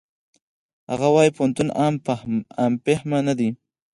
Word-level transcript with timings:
هغه 0.91 1.07
وايي 1.15 1.31
پوهنتون 1.37 1.67
عام 1.79 1.95
فهمه 2.85 3.19
نه 3.27 3.33
ده. 3.39 3.49